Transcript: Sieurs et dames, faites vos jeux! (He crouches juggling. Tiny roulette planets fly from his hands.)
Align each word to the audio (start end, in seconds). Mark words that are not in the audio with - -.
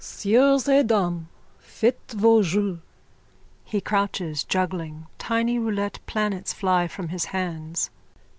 Sieurs 0.03 0.67
et 0.67 0.83
dames, 0.87 1.27
faites 1.59 2.15
vos 2.17 2.41
jeux! 2.43 2.81
(He 3.63 3.79
crouches 3.79 4.43
juggling. 4.47 5.05
Tiny 5.19 5.59
roulette 5.59 5.99
planets 6.07 6.53
fly 6.53 6.87
from 6.87 7.09
his 7.09 7.25
hands.) 7.25 7.91